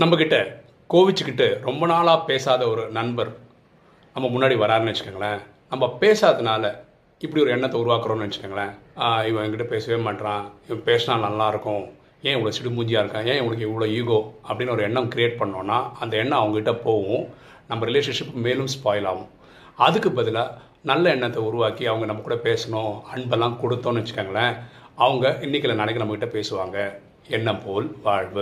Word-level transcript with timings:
நம்மக்கிட்ட 0.00 0.36
கோவிச்சுக்கிட்டு 0.90 1.46
ரொம்ப 1.60 1.86
நாளாக 1.86 2.24
பேசாத 2.24 2.68
ஒரு 2.68 2.88
நண்பர் 2.88 3.30
நம்ம 4.14 4.28
முன்னாடி 4.28 4.54
வராருன்னு 4.62 4.92
வச்சுக்கோங்களேன். 4.92 5.40
நம்ம 5.70 5.96
பேசாததுனால 6.00 6.64
இப்படி 7.18 7.42
ஒரு 7.42 7.50
எண்ணத்தை 7.50 7.80
உருவாக்குறோம்னு 7.80 8.26
வச்சுக்கோங்களேன். 8.26 8.72
இவன் 9.26 9.44
என்கிட்ட 9.44 9.64
பேசவே 9.64 10.02
மாட்டான் 10.02 10.50
இவன் 10.68 10.82
பேசினா 10.86 11.16
நல்லாயிருக்கும். 11.26 11.84
ஏன் 12.22 12.36
இவ்வளோ 12.38 12.52
சிடுமூஞ்சியாக 12.58 13.02
இருக்கான்? 13.04 13.28
ஏன் 13.32 13.40
இவனுக்கு 13.42 13.68
இவ்வளோ 13.68 13.88
ஈகோ? 13.98 14.18
அப்படின்னு 14.48 14.74
ஒரு 14.76 14.82
எண்ணம் 14.82 15.10
க்ரியேட் 15.14 15.38
பண்ணோன்னா 15.42 15.78
அந்த 16.00 16.16
எண்ணம் 16.16 16.42
அவங்ககிட்ட 16.42 16.74
போகும். 16.88 17.24
நம்ம 17.68 17.86
ரிலேஷன்ஷிப் 17.86 18.34
மேலும் 18.46 18.72
ஸ்பாயில் 18.76 19.08
ஆகும். 19.12 19.30
அதுக்கு 19.76 20.12
பதிலாக 20.12 20.58
நல்ல 20.82 21.10
எண்ணத்தை 21.10 21.42
உருவாக்கி 21.42 21.86
அவங்க 21.86 22.06
நம்ம 22.06 22.22
கூட 22.22 22.38
பேசணும் 22.48 22.94
அன்பெல்லாம் 23.14 23.58
கொடுத்தோன்னு 23.62 24.02
வச்சுக்கோங்களேன். 24.02 24.56
அவங்க 24.96 25.38
இன்றைக்கில் 25.40 25.80
நாளைக்கு 25.80 26.02
நம்மக்கிட்ட 26.02 26.28
பேசுவாங்க. 26.38 26.78
எண்ணம் 27.28 27.62
போல் 27.64 27.86
வாழ்வு. 28.02 28.40